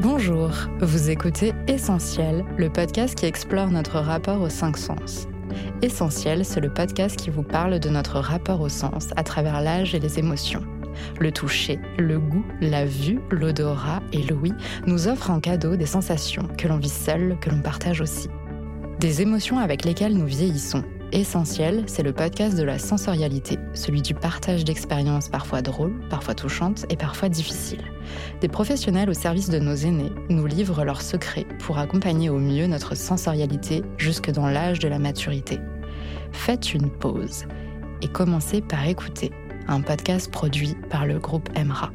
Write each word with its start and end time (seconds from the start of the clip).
Bonjour, 0.00 0.50
vous 0.80 1.10
écoutez 1.10 1.52
Essentiel, 1.66 2.44
le 2.56 2.70
podcast 2.70 3.16
qui 3.16 3.26
explore 3.26 3.68
notre 3.68 3.98
rapport 3.98 4.40
aux 4.40 4.48
cinq 4.48 4.78
sens. 4.78 5.26
Essentiel, 5.82 6.44
c'est 6.44 6.60
le 6.60 6.72
podcast 6.72 7.16
qui 7.16 7.30
vous 7.30 7.42
parle 7.42 7.80
de 7.80 7.88
notre 7.88 8.20
rapport 8.20 8.60
au 8.60 8.68
sens 8.68 9.08
à 9.16 9.24
travers 9.24 9.60
l'âge 9.60 9.96
et 9.96 9.98
les 9.98 10.20
émotions. 10.20 10.62
Le 11.18 11.32
toucher, 11.32 11.80
le 11.98 12.20
goût, 12.20 12.44
la 12.60 12.84
vue, 12.84 13.18
l'odorat 13.32 14.00
et 14.12 14.22
l'ouïe 14.22 14.54
nous 14.86 15.08
offrent 15.08 15.32
en 15.32 15.40
cadeau 15.40 15.74
des 15.74 15.86
sensations 15.86 16.46
que 16.56 16.68
l'on 16.68 16.78
vit 16.78 16.88
seul, 16.88 17.36
que 17.40 17.50
l'on 17.50 17.60
partage 17.60 18.00
aussi. 18.00 18.28
Des 19.00 19.20
émotions 19.20 19.58
avec 19.58 19.84
lesquelles 19.84 20.16
nous 20.16 20.26
vieillissons 20.26 20.84
Essentiel, 21.10 21.84
c'est 21.86 22.02
le 22.02 22.12
podcast 22.12 22.54
de 22.54 22.62
la 22.62 22.78
sensorialité, 22.78 23.58
celui 23.72 24.02
du 24.02 24.12
partage 24.12 24.64
d'expériences 24.64 25.30
parfois 25.30 25.62
drôles, 25.62 25.98
parfois 26.10 26.34
touchantes 26.34 26.84
et 26.90 26.96
parfois 26.96 27.30
difficiles. 27.30 27.84
Des 28.42 28.48
professionnels 28.48 29.08
au 29.08 29.14
service 29.14 29.48
de 29.48 29.58
nos 29.58 29.74
aînés 29.74 30.12
nous 30.28 30.44
livrent 30.44 30.84
leurs 30.84 31.00
secrets 31.00 31.46
pour 31.60 31.78
accompagner 31.78 32.28
au 32.28 32.38
mieux 32.38 32.66
notre 32.66 32.94
sensorialité 32.94 33.82
jusque 33.96 34.30
dans 34.30 34.48
l'âge 34.48 34.80
de 34.80 34.88
la 34.88 34.98
maturité. 34.98 35.58
Faites 36.32 36.74
une 36.74 36.90
pause 36.90 37.46
et 38.02 38.08
commencez 38.08 38.60
par 38.60 38.86
écouter 38.86 39.32
un 39.66 39.80
podcast 39.80 40.30
produit 40.30 40.76
par 40.90 41.06
le 41.06 41.18
groupe 41.18 41.48
Emra. 41.56 41.90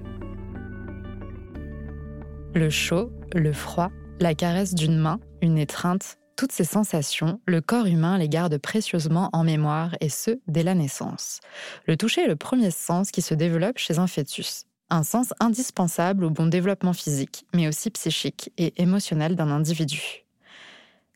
Le 2.55 2.71
chaud, 2.71 3.11
le 3.35 3.53
froid, 3.53 3.91
la 4.19 4.33
caresse 4.33 4.73
d'une 4.73 4.97
main, 4.97 5.19
une 5.43 5.59
étreinte, 5.59 6.17
toutes 6.35 6.51
ces 6.51 6.63
sensations, 6.63 7.39
le 7.45 7.61
corps 7.61 7.85
humain 7.85 8.17
les 8.17 8.29
garde 8.29 8.57
précieusement 8.57 9.29
en 9.33 9.43
mémoire 9.43 9.95
et 10.01 10.09
ce, 10.09 10.39
dès 10.47 10.63
la 10.63 10.75
naissance. 10.75 11.39
Le 11.85 11.97
toucher 11.97 12.21
est 12.21 12.27
le 12.27 12.35
premier 12.35 12.71
sens 12.71 13.11
qui 13.11 13.21
se 13.21 13.33
développe 13.33 13.77
chez 13.77 13.99
un 13.99 14.07
fœtus. 14.07 14.65
Un 14.89 15.03
sens 15.03 15.33
indispensable 15.39 16.25
au 16.25 16.29
bon 16.29 16.47
développement 16.47 16.93
physique, 16.93 17.45
mais 17.53 17.67
aussi 17.67 17.89
psychique 17.89 18.51
et 18.57 18.73
émotionnel 18.81 19.35
d'un 19.35 19.49
individu. 19.49 20.25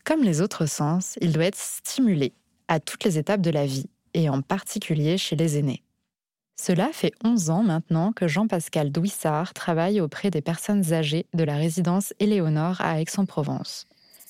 Comme 0.03 0.23
les 0.23 0.41
autres 0.41 0.65
sens, 0.65 1.17
il 1.21 1.33
doit 1.33 1.45
être 1.45 1.57
stimulé 1.57 2.33
à 2.67 2.79
toutes 2.79 3.03
les 3.03 3.17
étapes 3.17 3.41
de 3.41 3.51
la 3.51 3.65
vie, 3.65 3.89
et 4.13 4.29
en 4.29 4.41
particulier 4.41 5.17
chez 5.17 5.35
les 5.35 5.57
aînés. 5.57 5.83
Cela 6.59 6.89
fait 6.91 7.13
11 7.23 7.49
ans 7.51 7.63
maintenant 7.63 8.11
que 8.13 8.27
Jean-Pascal 8.27 8.91
Douissard 8.91 9.53
travaille 9.53 10.01
auprès 10.01 10.31
des 10.31 10.41
personnes 10.41 10.91
âgées 10.91 11.27
de 11.33 11.43
la 11.43 11.55
résidence 11.55 12.13
Éléonore 12.19 12.81
à 12.81 12.99
Aix-en-Provence. 12.99 13.85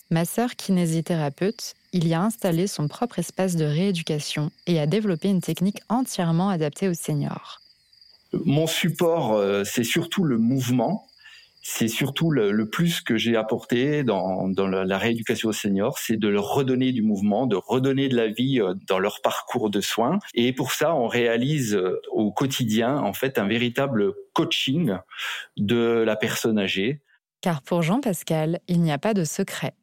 Ma 0.10 0.24
sœur 0.24 0.56
kinésithérapeute, 0.56 1.74
il 1.92 2.08
y 2.08 2.14
a 2.14 2.22
installé 2.22 2.68
son 2.68 2.88
propre 2.88 3.20
espace 3.20 3.58
de 3.58 3.66
rééducation 3.66 4.52
et 4.66 4.80
a 4.80 4.88
développé 4.88 5.28
une 5.28 5.42
technique 5.42 5.82
entièrement 5.90 6.50
adaptée 6.50 6.88
aux 6.88 6.94
seniors. 6.94 7.60
Mon 8.32 8.68
support, 8.68 9.34
euh, 9.34 9.64
c'est 9.66 9.84
surtout 9.84 10.24
le 10.24 10.38
mouvement. 10.38 11.08
C'est 11.62 11.90
surtout 11.90 12.32
le, 12.32 12.70
plus 12.70 13.02
que 13.02 13.18
j'ai 13.18 13.36
apporté 13.36 14.06
dans, 14.06 14.48
la, 14.58 14.98
rééducation 14.98 15.50
aux 15.50 15.54
seniors, 15.54 15.98
c'est 15.98 16.16
de 16.16 16.30
leur 16.30 16.54
redonner 16.54 16.94
du 16.94 17.02
mouvement, 17.02 17.46
de 17.46 17.58
redonner 17.58 18.08
de 18.08 18.16
la 18.16 18.30
vie 18.30 18.62
euh, 18.62 18.74
dans 18.88 19.00
leur 19.00 19.20
parcours 19.22 19.70
de 19.70 19.82
soins. 19.82 20.20
Et 20.34 20.54
pour 20.54 20.72
ça, 20.72 20.96
on 20.96 21.08
réalise 21.08 21.76
euh, 21.76 22.00
au 22.14 22.32
quotidien, 22.32 22.98
en 22.98 23.12
fait, 23.12 23.38
un 23.38 23.48
véritable 23.48 24.14
coaching 24.32 24.96
de 25.58 26.04
la 26.06 26.16
personne 26.16 26.58
âgée. 26.58 27.02
Car 27.42 27.62
pour 27.62 27.82
Jean-Pascal, 27.82 28.62
il 28.70 28.82
n'y 28.82 28.94
a 28.94 28.98
pas 28.98 29.14
de 29.14 29.26
secret. 29.26 29.74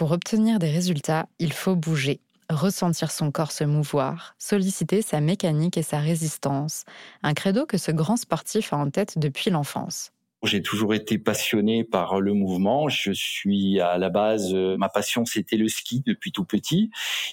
Pour 0.00 0.12
obtenir 0.12 0.58
des 0.58 0.70
résultats, 0.70 1.28
il 1.38 1.52
faut 1.52 1.76
bouger, 1.76 2.20
ressentir 2.48 3.10
son 3.10 3.30
corps 3.30 3.52
se 3.52 3.64
mouvoir, 3.64 4.34
solliciter 4.38 5.02
sa 5.02 5.20
mécanique 5.20 5.76
et 5.76 5.82
sa 5.82 5.98
résistance, 5.98 6.84
un 7.22 7.34
credo 7.34 7.66
que 7.66 7.76
ce 7.76 7.90
grand 7.90 8.16
sportif 8.16 8.72
a 8.72 8.78
en 8.78 8.88
tête 8.88 9.18
depuis 9.18 9.50
l'enfance. 9.50 10.10
J'ai 10.42 10.62
toujours 10.62 10.94
été 10.94 11.18
passionné 11.18 11.84
par 11.84 12.18
le 12.18 12.32
mouvement. 12.32 12.88
Je 12.88 13.12
suis 13.12 13.78
à 13.78 13.98
la 13.98 14.08
base, 14.08 14.54
euh, 14.54 14.78
ma 14.78 14.88
passion 14.88 15.26
c'était 15.26 15.58
le 15.58 15.68
ski 15.68 16.02
depuis 16.06 16.32
tout 16.32 16.46
petit. 16.46 16.90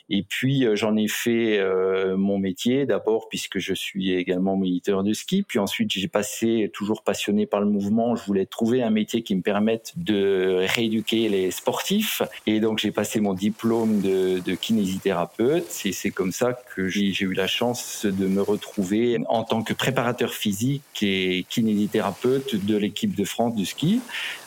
Et 0.09 0.23
puis 0.23 0.65
euh, 0.65 0.75
j'en 0.75 0.97
ai 0.97 1.07
fait 1.07 1.57
euh, 1.57 2.17
mon 2.17 2.37
métier 2.37 2.85
d'abord 2.85 3.29
puisque 3.29 3.59
je 3.59 3.73
suis 3.73 4.11
également 4.11 4.57
militaire 4.57 5.03
de 5.03 5.13
ski. 5.13 5.43
Puis 5.43 5.57
ensuite 5.57 5.89
j'ai 5.89 6.09
passé 6.09 6.69
toujours 6.73 7.01
passionné 7.01 7.45
par 7.45 7.61
le 7.61 7.67
mouvement. 7.67 8.17
Je 8.17 8.25
voulais 8.25 8.45
trouver 8.45 8.83
un 8.83 8.89
métier 8.89 9.23
qui 9.23 9.35
me 9.35 9.41
permette 9.41 9.93
de 9.95 10.65
rééduquer 10.67 11.29
les 11.29 11.49
sportifs. 11.51 12.21
Et 12.45 12.59
donc 12.59 12.79
j'ai 12.79 12.91
passé 12.91 13.21
mon 13.21 13.33
diplôme 13.33 14.01
de, 14.01 14.39
de 14.39 14.55
kinésithérapeute. 14.55 15.81
Et 15.85 15.93
c'est 15.93 16.11
comme 16.11 16.33
ça 16.33 16.59
que 16.75 16.89
j'ai 16.89 17.13
eu 17.21 17.33
la 17.33 17.47
chance 17.47 18.05
de 18.05 18.27
me 18.27 18.41
retrouver 18.41 19.19
en 19.29 19.45
tant 19.45 19.63
que 19.63 19.71
préparateur 19.71 20.33
physique 20.33 20.83
et 21.01 21.45
kinésithérapeute 21.47 22.65
de 22.65 22.75
l'équipe 22.75 22.96
équipe 22.97 23.15
de 23.15 23.23
France 23.23 23.55
de 23.55 23.63
ski, 23.63 24.01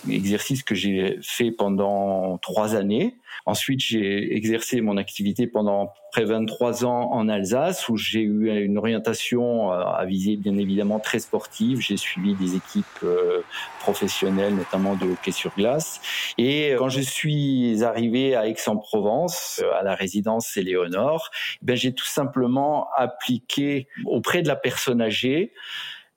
exercice 0.08 0.64
que 0.64 0.74
j'ai 0.74 1.18
fait 1.22 1.52
pendant 1.52 2.36
trois 2.38 2.74
années. 2.74 3.14
Ensuite, 3.46 3.80
j'ai 3.80 4.34
exercé 4.36 4.80
mon 4.80 4.96
activité 4.96 5.46
pendant 5.46 5.92
près 6.10 6.24
23 6.24 6.84
ans 6.84 7.12
en 7.12 7.28
Alsace, 7.28 7.88
où 7.88 7.96
j'ai 7.96 8.22
eu 8.22 8.50
une 8.64 8.76
orientation 8.76 9.72
euh, 9.72 9.84
à 9.84 10.04
viser 10.04 10.36
bien 10.36 10.58
évidemment 10.58 10.98
très 10.98 11.20
sportive. 11.20 11.80
J'ai 11.80 11.96
suivi 11.96 12.34
des 12.34 12.56
équipes 12.56 12.84
euh, 13.04 13.42
professionnelles, 13.78 14.56
notamment 14.56 14.96
de 14.96 15.06
hockey 15.06 15.30
sur 15.30 15.54
glace. 15.54 16.00
Et 16.36 16.74
quand 16.76 16.88
je 16.88 17.00
suis 17.00 17.84
arrivé 17.84 18.34
à 18.34 18.48
Aix-en-Provence, 18.48 19.60
euh, 19.62 19.78
à 19.78 19.84
la 19.84 19.94
résidence 19.94 20.56
Éléonore, 20.56 21.30
ben 21.62 21.76
j'ai 21.76 21.92
tout 21.92 22.06
simplement 22.06 22.88
appliqué 22.96 23.86
auprès 24.06 24.42
de 24.42 24.48
la 24.48 24.56
personne 24.56 25.00
âgée 25.00 25.52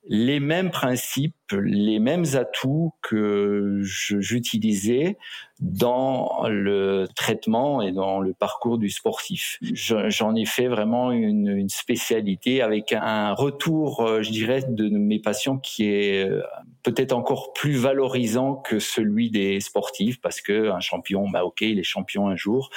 les 0.05 0.39
mêmes 0.39 0.69
principes, 0.69 1.35
les 1.51 1.99
mêmes 1.99 2.25
atouts 2.35 2.93
que 3.01 3.79
j'utilisais 3.81 5.17
dans 5.63 6.45
le 6.49 7.07
traitement 7.15 7.81
et 7.81 7.93
dans 7.93 8.19
le 8.19 8.33
parcours 8.33 8.77
du 8.77 8.89
sportif. 8.89 9.59
J'en 9.61 10.35
ai 10.35 10.45
fait 10.45 10.67
vraiment 10.67 11.11
une, 11.11 11.69
spécialité 11.69 12.61
avec 12.61 12.91
un 12.91 13.33
retour, 13.33 14.01
euh, 14.01 14.21
je 14.21 14.31
dirais, 14.31 14.63
de 14.67 14.89
mes 14.89 15.19
patients 15.19 15.57
qui 15.57 15.85
est 15.85 16.27
euh, 16.27 16.41
peut-être 16.83 17.13
encore 17.13 17.53
plus 17.53 17.75
valorisant 17.75 18.55
que 18.55 18.79
celui 18.79 19.29
des 19.29 19.61
sportifs 19.61 20.19
parce 20.19 20.41
que 20.41 20.69
un 20.69 20.81
champion, 20.81 21.29
bah 21.29 21.45
ok, 21.45 21.61
il 21.61 21.79
est 21.79 21.83
champion 21.83 22.27
un 22.27 22.35
jour. 22.35 22.69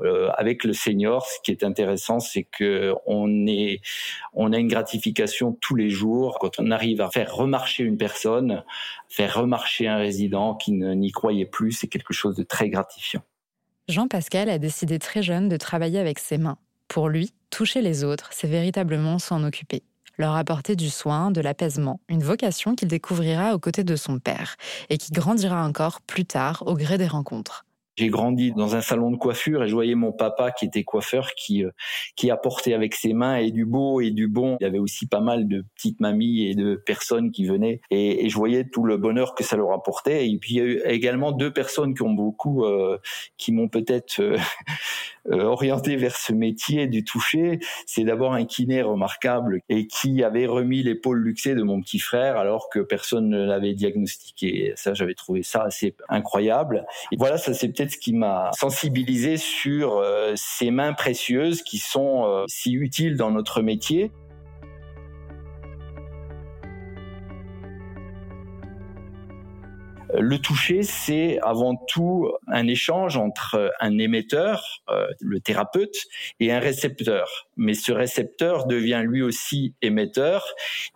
Euh, 0.00 0.30
avec 0.36 0.62
le 0.62 0.72
senior, 0.72 1.26
ce 1.26 1.40
qui 1.42 1.50
est 1.50 1.64
intéressant, 1.64 2.20
c'est 2.20 2.44
que 2.44 2.94
on 3.06 3.46
est, 3.46 3.80
on 4.32 4.52
a 4.52 4.58
une 4.58 4.68
gratification 4.68 5.56
tous 5.60 5.74
les 5.74 5.90
jours 5.90 6.38
quand 6.38 6.60
on 6.60 6.67
arrive 6.70 7.00
à 7.00 7.10
faire 7.10 7.34
remarcher 7.34 7.84
une 7.84 7.96
personne, 7.96 8.64
faire 9.08 9.34
remarcher 9.34 9.88
un 9.88 9.96
résident 9.96 10.54
qui 10.54 10.72
n'y 10.72 11.12
croyait 11.12 11.46
plus, 11.46 11.72
c'est 11.72 11.88
quelque 11.88 12.12
chose 12.12 12.36
de 12.36 12.42
très 12.42 12.68
gratifiant. 12.68 13.22
Jean-Pascal 13.88 14.50
a 14.50 14.58
décidé 14.58 14.98
très 14.98 15.22
jeune 15.22 15.48
de 15.48 15.56
travailler 15.56 15.98
avec 15.98 16.18
ses 16.18 16.38
mains. 16.38 16.58
Pour 16.88 17.08
lui, 17.08 17.32
toucher 17.50 17.80
les 17.80 18.04
autres, 18.04 18.28
c'est 18.32 18.48
véritablement 18.48 19.18
s'en 19.18 19.44
occuper 19.44 19.82
leur 20.18 20.34
apporter 20.34 20.76
du 20.76 20.90
soin, 20.90 21.30
de 21.30 21.40
l'apaisement, 21.40 22.00
une 22.08 22.22
vocation 22.22 22.74
qu'il 22.74 22.88
découvrira 22.88 23.54
aux 23.54 23.58
côtés 23.58 23.84
de 23.84 23.96
son 23.96 24.18
père 24.18 24.56
et 24.90 24.98
qui 24.98 25.12
grandira 25.12 25.64
encore 25.64 26.00
plus 26.02 26.24
tard 26.24 26.64
au 26.66 26.74
gré 26.74 26.98
des 26.98 27.06
rencontres. 27.06 27.64
J'ai 27.98 28.10
grandi 28.10 28.52
dans 28.52 28.76
un 28.76 28.80
salon 28.80 29.10
de 29.10 29.16
coiffure 29.16 29.64
et 29.64 29.68
je 29.68 29.74
voyais 29.74 29.96
mon 29.96 30.12
papa 30.12 30.52
qui 30.52 30.66
était 30.66 30.84
coiffeur 30.84 31.32
qui 31.34 31.64
euh, 31.64 31.70
qui 32.14 32.30
apportait 32.30 32.72
avec 32.72 32.94
ses 32.94 33.12
mains 33.12 33.38
et 33.38 33.50
du 33.50 33.64
beau 33.64 34.00
et 34.00 34.12
du 34.12 34.28
bon. 34.28 34.56
Il 34.60 34.64
y 34.64 34.66
avait 34.68 34.78
aussi 34.78 35.08
pas 35.08 35.18
mal 35.18 35.48
de 35.48 35.64
petites 35.74 35.98
mamies 35.98 36.46
et 36.46 36.54
de 36.54 36.76
personnes 36.76 37.32
qui 37.32 37.44
venaient 37.44 37.80
et, 37.90 38.24
et 38.24 38.28
je 38.28 38.36
voyais 38.36 38.68
tout 38.68 38.84
le 38.84 38.98
bonheur 38.98 39.34
que 39.34 39.42
ça 39.42 39.56
leur 39.56 39.72
apportait. 39.72 40.28
Et 40.28 40.38
puis 40.38 40.54
il 40.54 40.56
y 40.58 40.60
a 40.60 40.64
eu 40.64 40.80
également 40.84 41.32
deux 41.32 41.52
personnes 41.52 41.92
qui 41.92 42.02
ont 42.02 42.12
beaucoup, 42.12 42.64
euh, 42.64 42.98
qui 43.36 43.50
m'ont 43.50 43.68
peut-être 43.68 44.20
euh, 44.20 44.38
orienté 45.28 45.96
vers 45.96 46.14
ce 46.14 46.32
métier 46.32 46.86
du 46.86 47.02
toucher. 47.02 47.58
C'est 47.84 48.04
d'abord 48.04 48.32
un 48.32 48.44
kiné 48.44 48.80
remarquable 48.82 49.60
et 49.68 49.88
qui 49.88 50.22
avait 50.22 50.46
remis 50.46 50.84
l'épaule 50.84 51.18
luxée 51.18 51.56
de 51.56 51.64
mon 51.64 51.80
petit 51.80 51.98
frère 51.98 52.36
alors 52.36 52.68
que 52.68 52.78
personne 52.78 53.28
ne 53.28 53.44
l'avait 53.44 53.74
diagnostiqué. 53.74 54.72
Ça, 54.76 54.94
j'avais 54.94 55.14
trouvé 55.14 55.42
ça 55.42 55.62
assez 55.62 55.96
incroyable. 56.08 56.86
Et 57.10 57.16
voilà, 57.16 57.38
ça 57.38 57.54
c'est 57.54 57.68
peut-être 57.68 57.87
ce 57.88 57.98
qui 57.98 58.12
m'a 58.12 58.50
sensibilisé 58.56 59.36
sur 59.36 59.98
euh, 59.98 60.32
ces 60.36 60.70
mains 60.70 60.92
précieuses 60.92 61.62
qui 61.62 61.78
sont 61.78 62.24
euh, 62.26 62.44
si 62.48 62.72
utiles 62.72 63.16
dans 63.16 63.30
notre 63.30 63.62
métier. 63.62 64.10
Le 70.20 70.38
toucher, 70.38 70.82
c'est 70.82 71.38
avant 71.42 71.76
tout 71.76 72.30
un 72.48 72.66
échange 72.66 73.16
entre 73.16 73.72
un 73.78 73.98
émetteur, 73.98 74.82
euh, 74.88 75.06
le 75.20 75.38
thérapeute, 75.40 75.96
et 76.40 76.52
un 76.52 76.58
récepteur. 76.58 77.48
Mais 77.56 77.74
ce 77.74 77.92
récepteur 77.92 78.66
devient 78.66 79.02
lui 79.04 79.22
aussi 79.22 79.74
émetteur, 79.80 80.44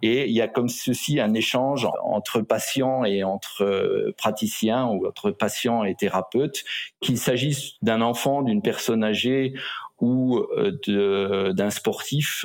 et 0.02 0.26
il 0.26 0.32
y 0.32 0.40
a 0.40 0.48
comme 0.48 0.68
ceci 0.68 1.20
un 1.20 1.34
échange 1.34 1.86
entre 2.02 2.40
patient 2.40 3.04
et 3.04 3.22
entre 3.22 3.62
euh, 3.62 4.12
praticien 4.16 4.86
ou 4.86 5.06
entre 5.06 5.30
patient 5.30 5.84
et 5.84 5.94
thérapeute, 5.94 6.64
qu'il 7.00 7.18
s'agisse 7.18 7.74
d'un 7.82 8.00
enfant, 8.00 8.42
d'une 8.42 8.62
personne 8.62 9.04
âgée 9.04 9.54
ou 10.00 10.38
euh, 10.56 11.52
d'un 11.52 11.70
sportif, 11.70 12.44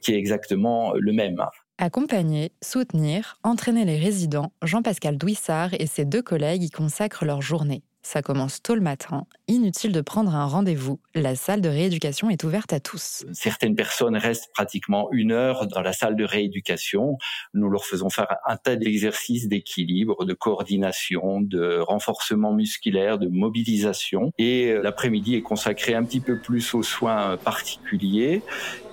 qui 0.00 0.12
est 0.12 0.18
exactement 0.18 0.94
le 0.94 1.12
même. 1.12 1.44
Accompagner, 1.78 2.52
soutenir, 2.62 3.36
entraîner 3.42 3.84
les 3.84 3.98
résidents, 3.98 4.52
Jean-Pascal 4.62 5.18
Douissard 5.18 5.74
et 5.74 5.88
ses 5.88 6.04
deux 6.04 6.22
collègues 6.22 6.62
y 6.62 6.70
consacrent 6.70 7.24
leur 7.24 7.42
journée. 7.42 7.82
Ça 8.06 8.22
commence 8.22 8.62
tôt 8.62 8.74
le 8.74 8.82
matin, 8.82 9.26
inutile 9.48 9.90
de 9.90 10.02
prendre 10.02 10.34
un 10.34 10.44
rendez-vous, 10.44 11.00
la 11.14 11.34
salle 11.34 11.62
de 11.62 11.70
rééducation 11.70 12.28
est 12.28 12.44
ouverte 12.44 12.74
à 12.74 12.78
tous. 12.78 13.24
Certaines 13.32 13.74
personnes 13.74 14.16
restent 14.16 14.52
pratiquement 14.52 15.08
une 15.10 15.32
heure 15.32 15.66
dans 15.66 15.80
la 15.80 15.94
salle 15.94 16.14
de 16.14 16.22
rééducation. 16.24 17.16
Nous 17.54 17.68
leur 17.70 17.86
faisons 17.86 18.10
faire 18.10 18.36
un 18.46 18.58
tas 18.58 18.76
d'exercices 18.76 19.48
d'équilibre, 19.48 20.26
de 20.26 20.34
coordination, 20.34 21.40
de 21.40 21.78
renforcement 21.78 22.52
musculaire, 22.52 23.18
de 23.18 23.26
mobilisation. 23.26 24.32
Et 24.36 24.74
l'après-midi 24.74 25.34
est 25.36 25.42
consacré 25.42 25.94
un 25.94 26.04
petit 26.04 26.20
peu 26.20 26.38
plus 26.38 26.74
aux 26.74 26.82
soins 26.82 27.38
particuliers 27.38 28.42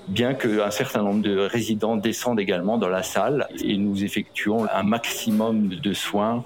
bien 0.07 0.33
qu'un 0.33 0.71
certain 0.71 1.03
nombre 1.03 1.21
de 1.21 1.38
résidents 1.38 1.98
descendent 1.98 2.39
également 2.39 2.77
dans 2.77 2.89
la 2.89 3.03
salle 3.03 3.48
et 3.63 3.77
nous 3.77 4.03
effectuons 4.03 4.68
un 4.71 4.83
maximum 4.83 5.69
de 5.69 5.94
soins 5.94 6.44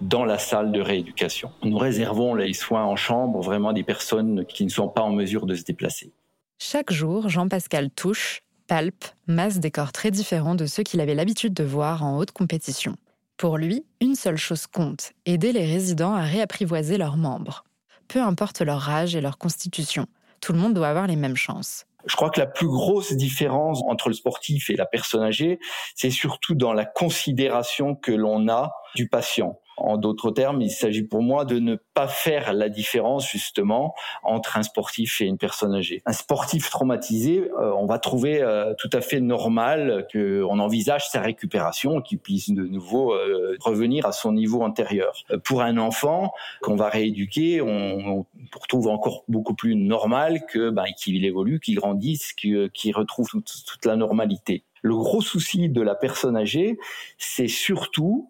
dans 0.00 0.24
la 0.24 0.38
salle 0.38 0.72
de 0.72 0.80
rééducation. 0.80 1.50
Nous 1.62 1.76
réservons 1.76 2.34
les 2.34 2.52
soins 2.52 2.84
en 2.84 2.96
chambre 2.96 3.42
vraiment 3.42 3.72
des 3.72 3.82
personnes 3.82 4.44
qui 4.46 4.64
ne 4.64 4.70
sont 4.70 4.88
pas 4.88 5.02
en 5.02 5.12
mesure 5.12 5.46
de 5.46 5.54
se 5.54 5.64
déplacer. 5.64 6.12
Chaque 6.58 6.92
jour, 6.92 7.28
Jean-Pascal 7.28 7.90
touche, 7.90 8.42
palpe, 8.66 9.04
masse 9.26 9.58
des 9.58 9.70
corps 9.70 9.92
très 9.92 10.10
différents 10.10 10.54
de 10.54 10.66
ceux 10.66 10.82
qu'il 10.82 11.00
avait 11.00 11.14
l'habitude 11.14 11.54
de 11.54 11.64
voir 11.64 12.04
en 12.04 12.18
haute 12.18 12.32
compétition. 12.32 12.96
Pour 13.36 13.56
lui, 13.56 13.84
une 14.00 14.16
seule 14.16 14.36
chose 14.36 14.66
compte, 14.66 15.12
aider 15.24 15.52
les 15.52 15.64
résidents 15.64 16.14
à 16.14 16.22
réapprivoiser 16.22 16.98
leurs 16.98 17.16
membres. 17.16 17.64
Peu 18.08 18.20
importe 18.20 18.62
leur 18.62 18.88
âge 18.88 19.14
et 19.14 19.20
leur 19.20 19.38
constitution, 19.38 20.06
tout 20.40 20.52
le 20.52 20.58
monde 20.58 20.74
doit 20.74 20.88
avoir 20.88 21.06
les 21.06 21.16
mêmes 21.16 21.36
chances. 21.36 21.84
Je 22.08 22.16
crois 22.16 22.30
que 22.30 22.40
la 22.40 22.46
plus 22.46 22.66
grosse 22.66 23.12
différence 23.12 23.82
entre 23.86 24.08
le 24.08 24.14
sportif 24.14 24.70
et 24.70 24.76
la 24.76 24.86
personne 24.86 25.22
âgée, 25.22 25.58
c'est 25.94 26.10
surtout 26.10 26.54
dans 26.54 26.72
la 26.72 26.84
considération 26.84 27.94
que 27.94 28.12
l'on 28.12 28.48
a 28.48 28.72
du 28.94 29.08
patient. 29.08 29.60
En 29.78 29.96
d'autres 29.96 30.30
termes, 30.30 30.60
il 30.62 30.70
s'agit 30.70 31.02
pour 31.02 31.22
moi 31.22 31.44
de 31.44 31.58
ne 31.58 31.76
pas 31.94 32.08
faire 32.08 32.52
la 32.52 32.68
différence 32.68 33.28
justement 33.28 33.94
entre 34.22 34.56
un 34.56 34.62
sportif 34.62 35.20
et 35.20 35.26
une 35.26 35.38
personne 35.38 35.74
âgée. 35.74 36.02
Un 36.06 36.12
sportif 36.12 36.70
traumatisé, 36.70 37.50
euh, 37.58 37.72
on 37.76 37.86
va 37.86 37.98
trouver 37.98 38.42
euh, 38.42 38.74
tout 38.78 38.90
à 38.92 39.00
fait 39.00 39.20
normal 39.20 40.06
qu'on 40.12 40.58
envisage 40.58 41.08
sa 41.08 41.20
récupération, 41.20 42.00
qu'il 42.00 42.18
puisse 42.18 42.50
de 42.50 42.62
nouveau 42.62 43.12
euh, 43.12 43.56
revenir 43.60 44.06
à 44.06 44.12
son 44.12 44.32
niveau 44.32 44.62
antérieur. 44.62 45.12
Pour 45.44 45.62
un 45.62 45.78
enfant 45.78 46.32
qu'on 46.62 46.76
va 46.76 46.88
rééduquer, 46.88 47.60
on, 47.60 48.20
on 48.20 48.26
trouve 48.68 48.88
encore 48.88 49.24
beaucoup 49.28 49.54
plus 49.54 49.74
normal 49.76 50.42
que 50.46 50.70
ben, 50.70 50.86
qu'il 50.96 51.24
évolue, 51.24 51.60
qu'il 51.60 51.76
grandisse, 51.76 52.32
qu'il 52.32 52.94
retrouve 52.94 53.28
toute 53.30 53.84
la 53.84 53.96
normalité. 53.96 54.64
Le 54.82 54.94
gros 54.94 55.20
souci 55.20 55.68
de 55.68 55.82
la 55.82 55.94
personne 55.94 56.36
âgée, 56.36 56.78
c'est 57.18 57.48
surtout 57.48 58.28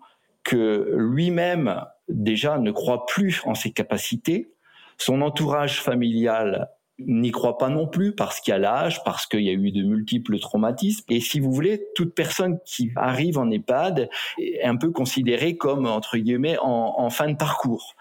que 0.48 0.94
lui-même 0.96 1.84
déjà 2.08 2.56
ne 2.56 2.70
croit 2.70 3.04
plus 3.04 3.42
en 3.44 3.54
ses 3.54 3.70
capacités, 3.70 4.50
son 4.96 5.20
entourage 5.20 5.82
familial 5.82 6.70
n'y 6.98 7.30
croit 7.30 7.58
pas 7.58 7.68
non 7.68 7.86
plus 7.86 8.14
parce 8.14 8.40
qu'il 8.40 8.52
y 8.52 8.54
a 8.54 8.58
l'âge, 8.58 9.02
parce 9.04 9.26
qu'il 9.26 9.42
y 9.42 9.48
a 9.48 9.52
eu 9.52 9.70
de 9.70 9.82
multiples 9.82 10.38
traumatismes. 10.38 11.04
Et 11.08 11.20
si 11.20 11.40
vous 11.40 11.52
voulez, 11.52 11.86
toute 11.94 12.14
personne 12.14 12.58
qui 12.64 12.90
arrive 12.96 13.38
en 13.38 13.50
EHPAD 13.50 14.08
est 14.38 14.64
un 14.64 14.76
peu 14.76 14.90
considérée 14.90 15.56
comme, 15.56 15.86
entre 15.86 16.18
guillemets, 16.18 16.56
en, 16.60 17.08
fin 17.10 17.28
de 17.28 17.36
parcours. 17.36 17.94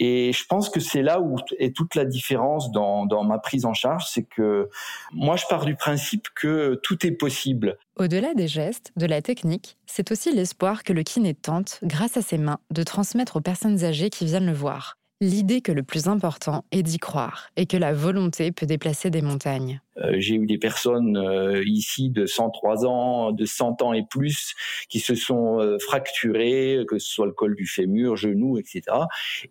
Et 0.00 0.32
je 0.32 0.44
pense 0.46 0.68
que 0.68 0.80
c'est 0.80 1.02
là 1.02 1.20
où 1.20 1.36
est 1.58 1.74
toute 1.74 1.94
la 1.94 2.04
différence 2.04 2.72
dans, 2.72 3.06
dans 3.06 3.22
ma 3.22 3.38
prise 3.38 3.64
en 3.64 3.74
charge, 3.74 4.04
c'est 4.08 4.24
que 4.24 4.68
moi, 5.12 5.36
je 5.36 5.44
pars 5.48 5.64
du 5.64 5.76
principe 5.76 6.28
que 6.34 6.80
tout 6.82 7.06
est 7.06 7.12
possible. 7.12 7.78
Au-delà 7.96 8.34
des 8.34 8.48
gestes, 8.48 8.92
de 8.96 9.06
la 9.06 9.22
technique, 9.22 9.76
c'est 9.86 10.10
aussi 10.10 10.32
l'espoir 10.34 10.82
que 10.82 10.92
le 10.92 11.02
kiné 11.02 11.34
tente, 11.34 11.78
grâce 11.82 12.16
à 12.16 12.22
ses 12.22 12.38
mains, 12.38 12.58
de 12.70 12.82
transmettre 12.82 13.36
aux 13.36 13.40
personnes 13.40 13.84
âgées 13.84 14.10
qui 14.10 14.24
viennent 14.24 14.46
le 14.46 14.52
voir 14.52 14.96
l'idée 15.20 15.62
que 15.62 15.72
le 15.72 15.82
plus 15.82 16.06
important 16.06 16.64
est 16.70 16.82
d'y 16.82 16.98
croire 16.98 17.50
et 17.56 17.66
que 17.66 17.76
la 17.76 17.92
volonté 17.92 18.52
peut 18.52 18.66
déplacer 18.66 19.10
des 19.10 19.22
montagnes. 19.22 19.80
Euh, 19.96 20.14
j'ai 20.18 20.36
eu 20.36 20.46
des 20.46 20.58
personnes 20.58 21.16
euh, 21.16 21.64
ici 21.66 22.08
de 22.10 22.24
103 22.24 22.86
ans, 22.86 23.32
de 23.32 23.44
100 23.44 23.82
ans 23.82 23.92
et 23.92 24.04
plus, 24.08 24.54
qui 24.88 25.00
se 25.00 25.16
sont 25.16 25.58
euh, 25.58 25.76
fracturées, 25.80 26.84
que 26.86 26.98
ce 26.98 27.10
soit 27.10 27.26
le 27.26 27.32
col 27.32 27.56
du 27.56 27.66
fémur, 27.66 28.16
genou, 28.16 28.58
etc., 28.58 28.82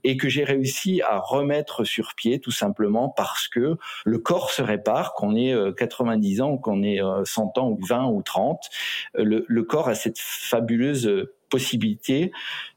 et 0.05 0.15
que 0.15 0.29
j'ai 0.29 0.45
réussi 0.45 1.01
à 1.01 1.19
remettre 1.19 1.83
sur 1.83 2.15
pied 2.15 2.39
tout 2.39 2.51
simplement 2.51 3.09
parce 3.09 3.49
que 3.49 3.75
le 4.05 4.19
corps 4.19 4.51
se 4.51 4.61
répare, 4.61 5.13
qu'on 5.13 5.35
ait 5.35 5.53
90 5.77 6.41
ans, 6.41 6.57
qu'on 6.57 6.81
ait 6.81 6.99
100 7.25 7.57
ans 7.57 7.69
ou 7.69 7.79
20 7.85 8.05
ou 8.07 8.21
30, 8.21 8.69
le, 9.15 9.43
le 9.47 9.63
corps 9.63 9.89
a 9.89 9.95
cette 9.95 10.19
fabuleuse 10.19 11.27
possibilité 11.49 12.31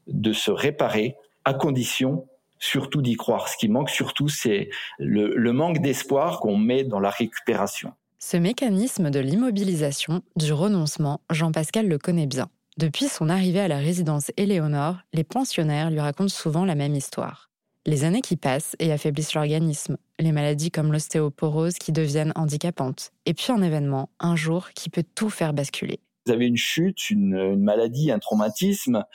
de 0.07 0.33
se 0.33 0.51
réparer 0.51 1.15
à 1.45 1.53
condition 1.53 2.27
surtout 2.61 3.01
d'y 3.01 3.17
croire. 3.17 3.49
Ce 3.49 3.57
qui 3.57 3.67
manque 3.67 3.89
surtout, 3.89 4.29
c'est 4.29 4.69
le, 4.99 5.51
manque 5.51 5.79
d'espoir 5.81 6.39
qu'on 6.39 6.55
met 6.55 6.85
dans 6.85 7.01
la 7.01 7.09
récupération. 7.09 7.93
Ce 8.19 8.37
mécanisme 8.37 9.09
de 9.09 9.19
l'immobilisation, 9.19 10.21
du 10.37 10.53
renoncement, 10.53 11.21
Jean-Pascal 11.29 11.87
le 11.87 11.97
connaît 11.97 12.27
bien. 12.27 12.47
Depuis 12.77 13.07
son 13.07 13.27
arrivée 13.27 13.59
à 13.59 13.67
la 13.67 13.79
résidence 13.79 14.31
Éléonore, 14.37 14.97
les 15.11 15.25
pensionnaires 15.25 15.91
lui 15.91 15.99
racontent 15.99 16.29
souvent 16.29 16.63
la 16.63 16.75
même 16.75 16.95
histoire. 16.95 17.49
Les 17.87 18.03
années 18.03 18.21
qui 18.21 18.37
passent 18.37 18.75
et 18.79 18.91
affaiblissent 18.91 19.33
l'organisme, 19.33 19.97
les 20.19 20.31
maladies 20.31 20.69
comme 20.69 20.91
l'ostéoporose 20.91 21.73
qui 21.73 21.91
deviennent 21.91 22.31
handicapantes, 22.35 23.11
et 23.25 23.33
puis 23.33 23.51
un 23.51 23.63
événement, 23.63 24.09
un 24.19 24.35
jour, 24.35 24.69
qui 24.75 24.91
peut 24.91 25.03
tout 25.15 25.31
faire 25.31 25.53
basculer 25.53 25.99
vous 26.25 26.31
avez 26.31 26.45
une 26.45 26.57
chute, 26.57 27.09
une, 27.09 27.55
maladie, 27.55 28.11
un 28.11 28.19
traumatisme 28.19 29.05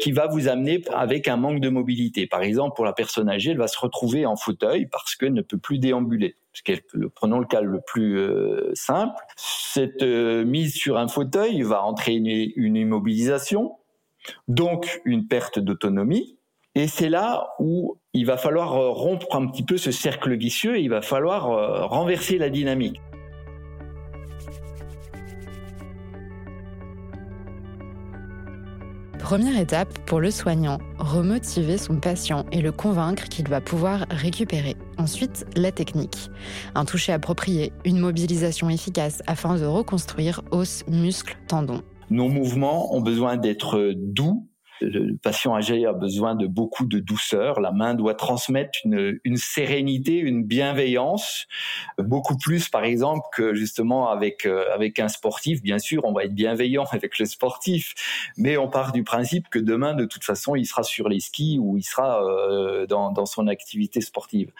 qui 0.00 0.12
va 0.12 0.26
vous 0.26 0.48
amener 0.48 0.82
avec 0.92 1.28
un 1.28 1.36
manque 1.36 1.60
de 1.60 1.68
mobilité. 1.68 2.26
Par 2.26 2.42
exemple, 2.42 2.74
pour 2.74 2.84
la 2.84 2.92
personne 2.92 3.28
âgée, 3.28 3.52
elle 3.52 3.58
va 3.58 3.68
se 3.68 3.78
retrouver 3.78 4.26
en 4.26 4.36
fauteuil 4.36 4.86
parce 4.86 5.14
qu'elle 5.14 5.34
ne 5.34 5.42
peut 5.42 5.58
plus 5.58 5.78
déambuler. 5.78 6.36
Prenons 7.14 7.38
le 7.38 7.46
cas 7.46 7.60
le 7.60 7.80
plus 7.86 8.18
euh, 8.18 8.70
simple. 8.74 9.14
Cette 9.36 10.02
euh, 10.02 10.44
mise 10.44 10.74
sur 10.74 10.96
un 10.96 11.06
fauteuil 11.06 11.62
va 11.62 11.82
entraîner 11.82 12.52
une 12.56 12.76
immobilisation, 12.76 13.76
donc 14.48 15.00
une 15.04 15.28
perte 15.28 15.58
d'autonomie. 15.58 16.38
Et 16.74 16.88
c'est 16.88 17.08
là 17.08 17.50
où 17.58 17.98
il 18.12 18.26
va 18.26 18.38
falloir 18.38 18.74
euh, 18.74 18.90
rompre 18.90 19.36
un 19.36 19.46
petit 19.46 19.62
peu 19.62 19.76
ce 19.76 19.90
cercle 19.90 20.34
vicieux 20.34 20.76
et 20.76 20.80
il 20.80 20.90
va 20.90 21.02
falloir 21.02 21.88
renverser 21.88 22.38
la 22.38 22.48
dynamique. 22.48 23.00
Première 29.26 29.58
étape 29.58 29.98
pour 30.06 30.20
le 30.20 30.30
soignant, 30.30 30.78
remotiver 31.00 31.78
son 31.78 31.96
patient 31.96 32.46
et 32.52 32.60
le 32.60 32.70
convaincre 32.70 33.24
qu'il 33.24 33.48
va 33.48 33.60
pouvoir 33.60 34.06
récupérer. 34.08 34.76
Ensuite, 34.98 35.44
la 35.56 35.72
technique. 35.72 36.30
Un 36.76 36.84
toucher 36.84 37.12
approprié, 37.12 37.72
une 37.84 37.98
mobilisation 37.98 38.70
efficace 38.70 39.24
afin 39.26 39.56
de 39.56 39.64
reconstruire 39.64 40.42
os, 40.52 40.84
muscles, 40.86 41.36
tendons. 41.48 41.82
Nos 42.08 42.28
mouvements 42.28 42.94
ont 42.94 43.00
besoin 43.00 43.36
d'être 43.36 43.94
doux, 43.96 44.48
le 44.80 45.16
patient 45.16 45.54
âgé 45.54 45.86
a 45.86 45.92
besoin 45.92 46.34
de 46.34 46.46
beaucoup 46.46 46.86
de 46.86 46.98
douceur. 46.98 47.60
La 47.60 47.72
main 47.72 47.94
doit 47.94 48.14
transmettre 48.14 48.78
une, 48.84 49.18
une, 49.24 49.36
sérénité, 49.36 50.18
une 50.18 50.44
bienveillance, 50.44 51.46
beaucoup 51.98 52.36
plus, 52.36 52.68
par 52.68 52.84
exemple, 52.84 53.26
que 53.32 53.54
justement 53.54 54.08
avec 54.08 54.46
euh, 54.46 54.64
avec 54.72 54.98
un 54.98 55.08
sportif. 55.08 55.62
Bien 55.62 55.78
sûr, 55.78 56.04
on 56.04 56.12
va 56.12 56.24
être 56.24 56.34
bienveillant 56.34 56.84
avec 56.92 57.18
le 57.18 57.26
sportif, 57.26 57.94
mais 58.36 58.56
on 58.56 58.68
part 58.68 58.92
du 58.92 59.04
principe 59.04 59.48
que 59.48 59.58
demain, 59.58 59.94
de 59.94 60.04
toute 60.04 60.24
façon, 60.24 60.54
il 60.54 60.66
sera 60.66 60.82
sur 60.82 61.08
les 61.08 61.20
skis 61.20 61.58
ou 61.60 61.76
il 61.76 61.82
sera 61.82 62.24
euh, 62.24 62.86
dans, 62.86 63.12
dans 63.12 63.26
son 63.26 63.46
activité 63.46 64.00
sportive. 64.00 64.52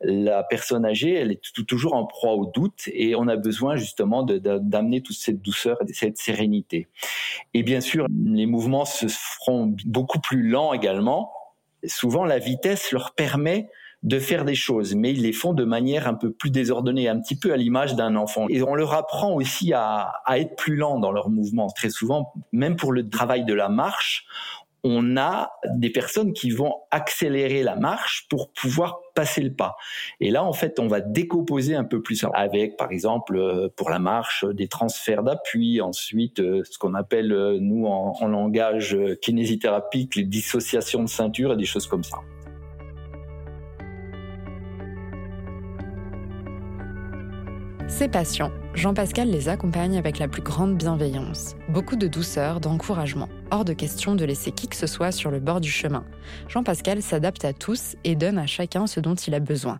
La 0.00 0.42
personne 0.42 0.84
âgée, 0.84 1.14
elle 1.14 1.32
est 1.32 1.40
toujours 1.66 1.94
en 1.94 2.06
proie 2.06 2.34
au 2.34 2.46
doute 2.46 2.88
et 2.92 3.14
on 3.14 3.28
a 3.28 3.36
besoin 3.36 3.76
justement 3.76 4.22
d'amener 4.22 5.02
toute 5.02 5.16
cette 5.16 5.40
douceur 5.40 5.78
et 5.88 5.92
cette 5.92 6.18
sérénité. 6.18 6.88
Et 7.54 7.62
bien 7.62 7.80
sûr, 7.80 8.06
les 8.24 8.46
mouvements 8.46 8.84
se 8.84 9.06
feront 9.08 9.61
beaucoup 9.66 10.20
plus 10.20 10.48
lents 10.48 10.72
également. 10.72 11.32
Souvent, 11.84 12.24
la 12.24 12.38
vitesse 12.38 12.92
leur 12.92 13.14
permet 13.14 13.68
de 14.02 14.18
faire 14.18 14.44
des 14.44 14.56
choses, 14.56 14.94
mais 14.96 15.12
ils 15.12 15.22
les 15.22 15.32
font 15.32 15.52
de 15.52 15.64
manière 15.64 16.08
un 16.08 16.14
peu 16.14 16.32
plus 16.32 16.50
désordonnée, 16.50 17.08
un 17.08 17.20
petit 17.20 17.36
peu 17.36 17.52
à 17.52 17.56
l'image 17.56 17.94
d'un 17.94 18.16
enfant. 18.16 18.46
Et 18.48 18.62
on 18.62 18.74
leur 18.74 18.94
apprend 18.94 19.32
aussi 19.32 19.72
à, 19.72 20.12
à 20.24 20.38
être 20.38 20.56
plus 20.56 20.74
lent 20.74 20.98
dans 20.98 21.12
leurs 21.12 21.30
mouvements. 21.30 21.68
Très 21.68 21.90
souvent, 21.90 22.32
même 22.50 22.74
pour 22.74 22.90
le 22.92 23.08
travail 23.08 23.44
de 23.44 23.54
la 23.54 23.68
marche, 23.68 24.26
on 24.84 25.16
a 25.16 25.52
des 25.74 25.90
personnes 25.90 26.32
qui 26.32 26.50
vont 26.50 26.74
accélérer 26.90 27.62
la 27.62 27.76
marche 27.76 28.26
pour 28.28 28.52
pouvoir 28.52 29.00
passer 29.14 29.40
le 29.42 29.52
pas. 29.52 29.76
Et 30.20 30.30
là, 30.30 30.42
en 30.42 30.52
fait, 30.52 30.80
on 30.80 30.88
va 30.88 31.00
décomposer 31.00 31.76
un 31.76 31.84
peu 31.84 32.02
plus 32.02 32.24
avec, 32.34 32.76
par 32.76 32.90
exemple, 32.90 33.36
euh, 33.36 33.68
pour 33.76 33.90
la 33.90 33.98
marche, 33.98 34.44
des 34.44 34.68
transferts 34.68 35.22
d'appui, 35.22 35.80
ensuite 35.80 36.40
euh, 36.40 36.62
ce 36.68 36.78
qu'on 36.78 36.94
appelle, 36.94 37.32
euh, 37.32 37.58
nous, 37.60 37.86
en, 37.86 38.26
langage 38.26 38.96
kinésithérapique, 39.20 40.16
les 40.16 40.24
dissociations 40.24 41.02
de 41.02 41.08
ceinture 41.08 41.52
et 41.52 41.56
des 41.56 41.64
choses 41.64 41.86
comme 41.86 42.04
ça. 42.04 42.16
Ses 47.88 48.08
patients, 48.08 48.50
Jean-Pascal 48.74 49.30
les 49.30 49.48
accompagne 49.48 49.98
avec 49.98 50.18
la 50.18 50.28
plus 50.28 50.42
grande 50.42 50.76
bienveillance, 50.76 51.54
beaucoup 51.68 51.96
de 51.96 52.06
douceur, 52.06 52.58
d'encouragement. 52.58 53.28
Hors 53.50 53.64
de 53.64 53.74
question 53.74 54.14
de 54.14 54.24
laisser 54.24 54.50
qui 54.50 54.66
que 54.66 54.76
ce 54.76 54.86
soit 54.86 55.12
sur 55.12 55.30
le 55.30 55.40
bord 55.40 55.60
du 55.60 55.70
chemin. 55.70 56.04
Jean-Pascal 56.48 57.02
s'adapte 57.02 57.44
à 57.44 57.52
tous 57.52 57.96
et 58.04 58.16
donne 58.16 58.38
à 58.38 58.46
chacun 58.46 58.86
ce 58.86 59.00
dont 59.00 59.14
il 59.14 59.34
a 59.34 59.40
besoin 59.40 59.78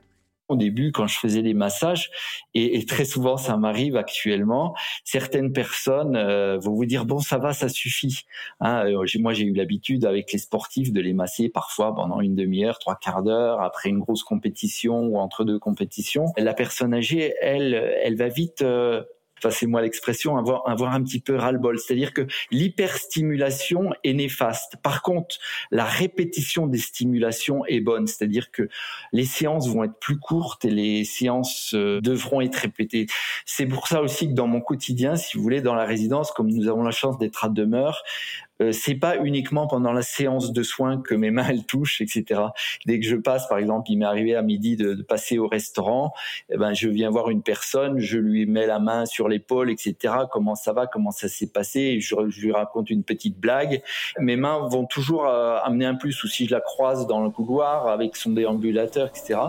au 0.53 0.57
début 0.57 0.93
quand 0.93 1.07
je 1.07 1.19
faisais 1.19 1.43
des 1.43 1.55
massages 1.55 2.11
et, 2.55 2.85
très 2.87 3.05
souvent 3.05 3.37
ça 3.37 3.57
m'arrive 3.57 3.97
actuellement 3.97 4.75
certaines 5.05 5.53
personnes 5.53 6.17
euh, 6.17 6.59
vont 6.59 6.75
vous 6.75 6.85
dire 6.85 7.05
bon 7.05 7.19
ça 7.19 7.39
va 7.39 7.53
ça 7.53 7.69
suffit. 7.69 8.21
Hein, 8.61 8.87
euh, 8.87 9.07
moi 9.19 9.33
j'ai 9.33 9.45
eu 9.45 9.53
l'habitude 9.53 10.05
avec 10.05 10.33
les 10.33 10.39
sportifs 10.39 10.93
de 10.93 11.01
les 11.01 11.13
masser 11.13 11.49
parfois 11.49 11.95
pendant 11.95 12.21
une 12.21 12.35
demi-heure 12.35 12.79
trois 12.79 12.97
quarts 12.97 13.23
d'heure 13.23 13.61
après 13.61 13.89
une 13.89 13.99
grosse 13.99 14.23
compétition 14.23 15.01
ou 15.01 15.19
entre 15.19 15.45
deux 15.45 15.59
compétitions. 15.59 16.27
La 16.37 16.55
personne 16.55 16.95
âgée 16.95 17.35
elle 17.41 17.75
elle 18.03 18.17
va 18.17 18.29
vite 18.29 18.63
euh, 18.63 19.03
passez-moi 19.43 19.83
l'expression, 19.83 20.37
avoir, 20.39 20.69
avoir 20.69 20.93
un 20.93 21.03
petit 21.03 21.21
peu 21.21 21.37
ras-le-bol. 21.37 21.79
C'est-à-dire 21.79 22.15
que 22.15 22.27
l'hyperstimulation 22.51 23.91
est 24.05 24.15
néfaste. 24.15 24.77
Par 24.83 25.03
contre, 25.03 25.37
la 25.71 25.85
répétition 25.85 26.67
des 26.67 26.79
stimulations 26.79 27.67
est 27.67 27.81
bonne. 27.81 28.07
C'est-à-dire 28.07 28.51
que 28.51 28.69
les 29.13 29.25
séances 29.25 29.69
vont 29.69 29.85
être 29.85 29.99
plus 29.99 30.19
courtes 30.19 30.65
et 30.65 30.71
les 30.71 31.05
séances 31.05 31.75
euh, 31.75 32.01
devront 32.01 32.41
être 32.41 32.57
répétées. 32.57 33.07
C'est 33.45 33.67
pour 33.67 33.89
ça 33.89 34.01
aussi 34.03 34.29
que 34.29 34.35
dans 34.35 34.47
mon 34.47 34.61
quotidien, 34.61 35.17
si 35.17 35.37
vous 35.37 35.43
voulez, 35.43 35.61
dans 35.61 35.75
la 35.75 35.85
résidence, 35.85 36.31
comme 36.33 36.49
nous 36.49 36.69
avons 36.69 36.83
la 36.83 36.91
chance 36.91 37.19
d'être 37.19 37.45
à 37.45 37.49
demeure, 37.49 38.03
euh, 38.61 38.73
c'est 38.73 38.95
pas 38.95 39.17
uniquement 39.19 39.67
pendant 39.67 39.93
la 39.93 40.03
séance 40.03 40.53
de 40.53 40.63
soins 40.63 41.01
que 41.01 41.15
mes 41.15 41.31
mains 41.31 41.47
elles 41.49 41.65
touchent, 41.67 42.01
etc. 42.01 42.41
Dès 42.87 43.01
que 43.01 43.07
je 43.07 43.17
passe, 43.17 43.49
par 43.49 43.59
exemple, 43.59 43.91
il 43.91 43.99
m'est 43.99 44.05
arrivé 44.05 44.35
à 44.35 44.43
midi 44.43 44.77
de, 44.77 44.95
de, 44.95 45.03
passer 45.03 45.39
au 45.39 45.49
restaurant, 45.49 46.13
eh 46.51 46.57
ben 46.57 46.75
je 46.75 46.89
viens 46.89 47.11
voir 47.11 47.31
une 47.31 47.43
personne, 47.43 47.99
je 47.99 48.19
lui 48.19 48.47
mets 48.47 48.67
la 48.67 48.79
main 48.79 49.07
sur 49.07 49.29
l'épaule, 49.29 49.71
etc. 49.71 50.15
Comment 50.31 50.55
ça 50.55 50.73
va, 50.73 50.87
comment 50.87 51.11
ça 51.11 51.29
s'est 51.29 51.49
passé, 51.49 52.01
je, 52.01 52.15
je, 52.29 52.41
lui 52.41 52.53
raconte 52.53 52.91
une 52.91 53.05
petite 53.05 53.39
blague. 53.39 53.83
Mes 54.19 54.37
mains 54.37 54.69
vont 54.69 54.85
toujours 54.85 55.27
euh, 55.27 55.59
amener 55.63 55.87
un 55.87 55.95
plus, 55.95 56.23
ou 56.25 56.29
si 56.29 56.47
je 56.47 56.53
la 56.53 56.61
croise 56.61 57.07
dans 57.07 57.23
le 57.23 57.31
couloir 57.31 57.89
avec 57.89 58.17
son 58.17 58.31
déambulateur, 58.31 59.09
etc. 59.09 59.41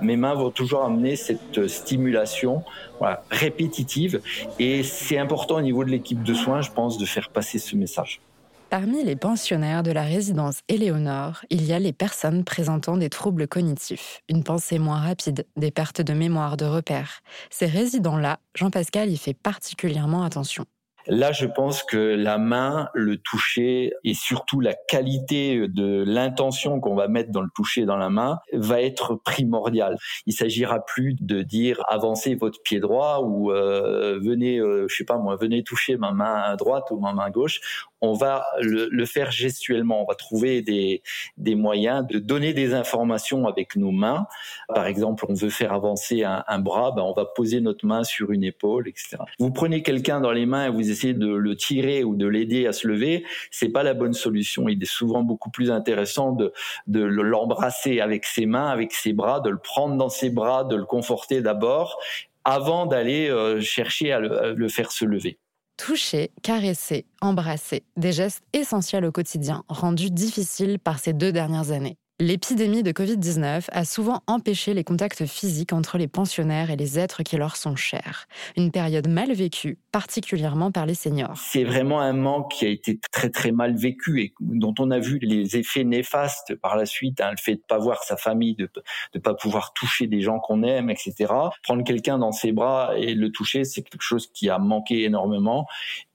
Mes 0.00 0.16
mains 0.16 0.34
vont 0.34 0.50
toujours 0.50 0.84
amener 0.84 1.16
cette 1.16 1.66
stimulation 1.68 2.62
voilà, 2.98 3.22
répétitive. 3.30 4.20
Et 4.58 4.82
c'est 4.82 5.18
important 5.18 5.56
au 5.56 5.62
niveau 5.62 5.84
de 5.84 5.90
l'équipe 5.90 6.22
de 6.22 6.34
soins, 6.34 6.60
je 6.60 6.70
pense, 6.70 6.98
de 6.98 7.06
faire 7.06 7.30
passer 7.30 7.58
ce 7.58 7.74
message. 7.76 8.20
Parmi 8.70 9.02
les 9.02 9.16
pensionnaires 9.16 9.82
de 9.82 9.90
la 9.90 10.04
résidence 10.04 10.60
Éléonore, 10.68 11.40
il 11.50 11.64
y 11.64 11.72
a 11.72 11.80
les 11.80 11.92
personnes 11.92 12.44
présentant 12.44 12.96
des 12.96 13.10
troubles 13.10 13.48
cognitifs, 13.48 14.22
une 14.28 14.44
pensée 14.44 14.78
moins 14.78 15.00
rapide, 15.00 15.44
des 15.56 15.72
pertes 15.72 16.00
de 16.00 16.12
mémoire, 16.12 16.56
de 16.56 16.66
repères. 16.66 17.22
Ces 17.50 17.66
résidents-là, 17.66 18.38
Jean-Pascal 18.54 19.10
y 19.10 19.16
fait 19.16 19.34
particulièrement 19.34 20.22
attention. 20.22 20.66
Là, 21.06 21.32
je 21.32 21.46
pense 21.46 21.82
que 21.82 21.96
la 21.96 22.38
main, 22.38 22.88
le 22.94 23.16
toucher 23.16 23.92
et 24.04 24.14
surtout 24.14 24.60
la 24.60 24.74
qualité 24.74 25.66
de 25.66 26.04
l'intention 26.06 26.78
qu'on 26.78 26.94
va 26.94 27.08
mettre 27.08 27.32
dans 27.32 27.40
le 27.40 27.48
toucher 27.54 27.86
dans 27.86 27.96
la 27.96 28.10
main 28.10 28.38
va 28.52 28.82
être 28.82 29.14
primordiale. 29.16 29.96
Il 30.26 30.34
s'agira 30.34 30.84
plus 30.84 31.14
de 31.18 31.42
dire 31.42 31.82
avancez 31.88 32.34
votre 32.34 32.62
pied 32.62 32.80
droit 32.80 33.20
ou 33.24 33.50
euh, 33.50 34.20
venez, 34.22 34.58
euh, 34.58 34.86
je 34.88 34.94
sais 34.94 35.04
pas 35.04 35.16
moi, 35.16 35.36
venez 35.36 35.64
toucher 35.64 35.96
ma 35.96 36.12
main 36.12 36.54
droite 36.56 36.88
ou 36.90 37.00
ma 37.00 37.12
main 37.12 37.30
gauche 37.30 37.60
on 38.00 38.14
va 38.14 38.44
le, 38.60 39.04
faire 39.04 39.30
gestuellement. 39.30 40.02
On 40.02 40.06
va 40.06 40.14
trouver 40.14 40.62
des, 40.62 41.02
des 41.36 41.54
moyens 41.54 42.06
de 42.06 42.18
donner 42.18 42.52
des 42.54 42.74
informations 42.74 43.46
avec 43.46 43.76
nos 43.76 43.90
mains. 43.90 44.26
Par 44.68 44.86
exemple, 44.86 45.26
on 45.28 45.34
veut 45.34 45.50
faire 45.50 45.72
avancer 45.72 46.24
un, 46.24 46.58
bras, 46.58 46.92
ben 46.92 47.02
on 47.02 47.12
va 47.12 47.24
poser 47.24 47.60
notre 47.60 47.86
main 47.86 48.04
sur 48.04 48.32
une 48.32 48.44
épaule, 48.44 48.88
etc. 48.88 49.18
Vous 49.38 49.50
prenez 49.50 49.82
quelqu'un 49.82 50.20
dans 50.20 50.32
les 50.32 50.46
mains 50.46 50.66
et 50.66 50.70
vous 50.70 50.90
essayez 50.90 51.14
de 51.14 51.28
le 51.28 51.56
tirer 51.56 52.04
ou 52.04 52.14
de 52.14 52.26
l'aider 52.26 52.66
à 52.66 52.72
se 52.72 52.86
lever, 52.86 53.24
c'est 53.50 53.68
pas 53.68 53.82
la 53.82 53.94
bonne 53.94 54.12
solution. 54.12 54.68
Il 54.68 54.82
est 54.82 54.86
souvent 54.86 55.22
beaucoup 55.22 55.50
plus 55.50 55.70
intéressant 55.70 56.32
de, 56.32 56.52
de 56.86 57.02
l'embrasser 57.02 58.00
avec 58.00 58.24
ses 58.24 58.46
mains, 58.46 58.68
avec 58.68 58.92
ses 58.92 59.12
bras, 59.12 59.40
de 59.40 59.50
le 59.50 59.58
prendre 59.58 59.96
dans 59.96 60.08
ses 60.08 60.30
bras, 60.30 60.64
de 60.64 60.76
le 60.76 60.84
conforter 60.84 61.40
d'abord 61.40 61.98
avant 62.44 62.86
d'aller 62.86 63.28
euh, 63.28 63.60
chercher 63.60 64.12
à 64.12 64.20
le 64.20 64.68
faire 64.68 64.92
se 64.92 65.04
lever. 65.04 65.38
Toucher, 65.80 66.30
caresser, 66.42 67.06
embrasser, 67.22 67.84
des 67.96 68.12
gestes 68.12 68.42
essentiels 68.52 69.06
au 69.06 69.12
quotidien, 69.12 69.64
rendus 69.70 70.10
difficiles 70.10 70.78
par 70.78 70.98
ces 70.98 71.14
deux 71.14 71.32
dernières 71.32 71.70
années. 71.70 71.96
L'épidémie 72.20 72.82
de 72.82 72.92
Covid-19 72.92 73.68
a 73.72 73.84
souvent 73.86 74.20
empêché 74.26 74.74
les 74.74 74.84
contacts 74.84 75.24
physiques 75.24 75.72
entre 75.72 75.96
les 75.96 76.06
pensionnaires 76.06 76.70
et 76.70 76.76
les 76.76 76.98
êtres 76.98 77.22
qui 77.22 77.38
leur 77.38 77.56
sont 77.56 77.76
chers. 77.76 78.28
Une 78.58 78.70
période 78.70 79.08
mal 79.08 79.32
vécue, 79.32 79.78
particulièrement 79.90 80.70
par 80.70 80.84
les 80.84 80.92
seniors. 80.92 81.38
C'est 81.38 81.64
vraiment 81.64 81.98
un 81.98 82.12
manque 82.12 82.52
qui 82.52 82.66
a 82.66 82.68
été 82.68 83.00
très 83.10 83.30
très 83.30 83.52
mal 83.52 83.74
vécu 83.74 84.20
et 84.20 84.34
dont 84.38 84.74
on 84.78 84.90
a 84.90 84.98
vu 84.98 85.18
les 85.22 85.56
effets 85.56 85.84
néfastes 85.84 86.54
par 86.56 86.76
la 86.76 86.84
suite. 86.84 87.22
Hein, 87.22 87.30
le 87.30 87.38
fait 87.42 87.54
de 87.54 87.62
pas 87.66 87.78
voir 87.78 88.02
sa 88.02 88.18
famille, 88.18 88.54
de 88.54 88.68
ne 89.14 89.20
pas 89.20 89.32
pouvoir 89.32 89.72
toucher 89.72 90.06
des 90.06 90.20
gens 90.20 90.40
qu'on 90.40 90.62
aime, 90.62 90.90
etc. 90.90 91.32
Prendre 91.62 91.84
quelqu'un 91.84 92.18
dans 92.18 92.32
ses 92.32 92.52
bras 92.52 92.98
et 92.98 93.14
le 93.14 93.32
toucher, 93.32 93.64
c'est 93.64 93.80
quelque 93.80 94.04
chose 94.04 94.30
qui 94.30 94.50
a 94.50 94.58
manqué 94.58 95.04
énormément 95.04 95.66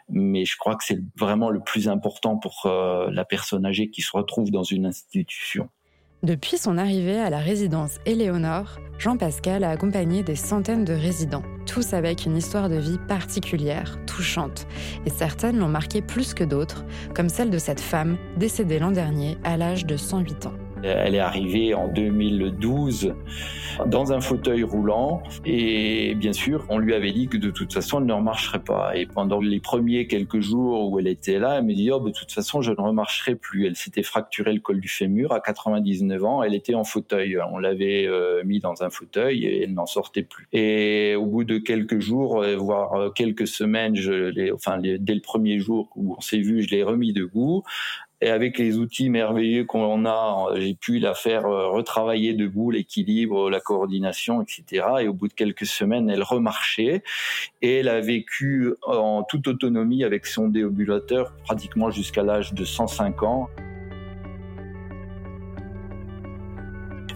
mais 0.08 0.46
je 0.46 0.56
crois 0.56 0.76
que 0.76 0.84
c'est 0.84 1.00
vraiment 1.18 1.50
le 1.50 1.62
plus 1.62 1.90
important 1.90 2.38
pour 2.38 2.68
euh, 2.68 3.10
la 3.10 3.26
personne 3.26 3.66
âgée 3.66 3.90
qui 3.90 4.04
se 4.04 4.12
retrouve 4.16 4.52
dans 4.52 4.62
une 4.62 4.86
institution. 4.86 5.68
Depuis 6.26 6.58
son 6.58 6.80
arrivée 6.80 7.20
à 7.20 7.30
la 7.30 7.38
résidence 7.38 8.00
Éléonore, 8.08 8.80
Jean-Pascal 8.98 9.64
a 9.64 9.70
accompagné 9.70 10.24
des 10.24 10.36
centaines 10.36 10.84
de 10.84 10.94
résidents, 10.94 11.44
tous 11.68 11.94
avec 11.94 12.26
une 12.26 12.36
histoire 12.36 12.68
de 12.68 12.78
vie 12.78 12.98
particulière, 13.08 14.00
touchante, 14.08 14.66
et 15.06 15.12
certaines 15.12 15.60
l'ont 15.60 15.68
marqué 15.68 16.02
plus 16.02 16.34
que 16.34 16.44
d'autres, 16.44 16.84
comme 17.14 17.30
celle 17.30 17.52
de 17.52 17.60
cette 17.60 17.80
femme 17.80 18.18
décédée 18.38 18.80
l'an 18.80 18.90
dernier 18.90 19.38
à 19.44 19.56
l'âge 19.56 19.86
de 19.86 19.98
108 19.98 20.48
ans. 20.48 20.65
Elle 20.84 21.16
est 21.16 21.20
arrivée 21.20 21.74
en 21.74 21.88
2012 21.88 23.14
dans 23.88 24.14
un 24.14 24.22
fauteuil 24.22 24.64
roulant 24.64 25.22
et 25.46 26.16
bien 26.16 26.34
sûr, 26.34 26.66
on 26.70 26.78
lui 26.78 26.94
avait 26.94 27.12
dit 27.12 27.28
que 27.28 27.38
de 27.38 27.50
toute 27.50 27.74
façon, 27.74 28.00
elle 28.00 28.06
ne 28.06 28.14
remarcherait 28.14 28.64
pas. 28.64 28.96
Et 28.96 29.06
pendant 29.06 29.40
les 29.40 29.60
premiers 29.60 30.08
quelques 30.08 30.40
jours 30.40 30.92
où 30.92 31.00
elle 31.00 31.08
était 31.08 31.40
là, 31.40 31.58
elle 31.58 31.66
me 31.66 31.74
dit, 31.74 31.92
oh, 31.92 32.00
de 32.00 32.12
toute 32.12 32.32
façon, 32.32 32.62
je 32.62 32.72
ne 32.72 32.78
remarcherai 32.78 33.36
plus. 33.36 33.66
Elle 33.68 33.76
s'était 33.76 34.04
fracturé 34.04 34.54
le 34.54 34.60
col 34.60 34.80
du 34.80 34.88
fémur 34.88 35.32
à 35.32 35.40
99 35.40 36.24
ans. 36.24 36.44
Elle 36.44 36.56
était 36.56 36.76
en 36.76 36.84
fauteuil. 36.84 37.38
On 37.52 37.58
l'avait 37.58 38.08
euh, 38.08 38.44
mis 38.44 38.60
dans 38.60 38.84
un 38.84 38.90
fauteuil 38.90 39.46
et 39.46 39.64
elle 39.64 39.74
n'en 39.74 39.86
sortait 39.86 40.24
plus. 40.24 40.48
Et 40.54 41.16
au 41.16 41.26
bout 41.26 41.44
de 41.44 41.58
quelques 41.58 42.00
jours, 42.00 42.42
euh, 42.42 42.56
voire 42.56 42.94
euh, 42.94 43.10
quelques 43.10 43.48
semaines, 43.48 43.96
je 43.96 44.54
enfin, 44.54 44.80
dès 44.80 45.16
le 45.16 45.22
premier 45.22 45.60
jour 45.60 45.90
où 45.96 46.16
on 46.18 46.22
s'est 46.22 46.40
vu, 46.40 46.62
je 46.62 46.70
l'ai 46.70 46.84
remis 46.84 47.14
debout. 47.14 47.64
Et 48.22 48.30
avec 48.30 48.58
les 48.58 48.78
outils 48.78 49.10
merveilleux 49.10 49.66
qu'on 49.66 50.06
a, 50.06 50.48
j'ai 50.56 50.74
pu 50.74 51.00
la 51.00 51.14
faire 51.14 51.46
euh, 51.46 51.70
retravailler 51.70 52.34
debout, 52.34 52.72
l'équilibre, 52.72 53.50
la 53.50 53.60
coordination, 53.60 54.42
etc. 54.42 54.86
Et 55.02 55.08
au 55.08 55.14
bout 55.14 55.28
de 55.28 55.34
quelques 55.34 55.66
semaines, 55.66 56.10
elle 56.10 56.24
remarchait 56.24 57.04
et 57.62 57.80
elle 57.80 57.90
a 57.90 58.00
vécu 58.00 58.74
en 58.84 59.24
toute 59.24 59.48
autonomie 59.48 60.04
avec 60.04 60.26
son 60.26 60.48
déambulateur 60.48 61.34
pratiquement 61.44 61.92
jusqu'à 61.92 62.24
l'âge 62.24 62.54
de 62.54 62.64
105 62.64 63.24
ans. 63.24 63.50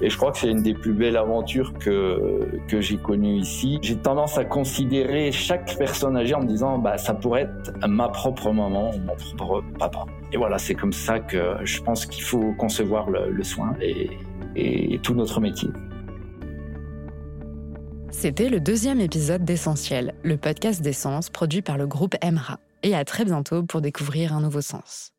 Et 0.01 0.09
je 0.09 0.17
crois 0.17 0.31
que 0.31 0.37
c'est 0.37 0.49
une 0.49 0.61
des 0.61 0.73
plus 0.73 0.93
belles 0.93 1.17
aventures 1.17 1.73
que, 1.73 2.47
que 2.67 2.79
j'ai 2.79 2.97
connues 2.97 3.37
ici. 3.37 3.79
J'ai 3.81 3.97
tendance 3.97 4.37
à 4.37 4.45
considérer 4.45 5.31
chaque 5.31 5.77
personne 5.77 6.15
âgée 6.15 6.35
en 6.35 6.41
me 6.41 6.47
disant, 6.47 6.77
bah, 6.77 6.97
ça 6.97 7.13
pourrait 7.13 7.43
être 7.43 7.87
ma 7.87 8.07
propre 8.09 8.51
maman 8.51 8.91
ou 8.91 8.99
mon 8.99 9.15
propre 9.37 9.63
papa. 9.77 10.05
Et 10.31 10.37
voilà, 10.37 10.57
c'est 10.57 10.75
comme 10.75 10.93
ça 10.93 11.19
que 11.19 11.55
je 11.63 11.81
pense 11.81 12.05
qu'il 12.05 12.23
faut 12.23 12.53
concevoir 12.57 13.09
le, 13.09 13.29
le 13.31 13.43
soin 13.43 13.73
et, 13.81 14.09
et 14.55 14.99
tout 14.99 15.13
notre 15.13 15.41
métier. 15.41 15.69
C'était 18.11 18.49
le 18.49 18.59
deuxième 18.59 18.99
épisode 18.99 19.45
d'Essentiel, 19.45 20.13
le 20.23 20.37
podcast 20.37 20.81
d'essence 20.81 21.29
produit 21.29 21.61
par 21.61 21.77
le 21.77 21.87
groupe 21.87 22.15
Emra. 22.21 22.59
Et 22.83 22.95
à 22.95 23.03
très 23.05 23.25
bientôt 23.25 23.63
pour 23.63 23.81
découvrir 23.81 24.33
un 24.33 24.41
nouveau 24.41 24.61
sens. 24.61 25.13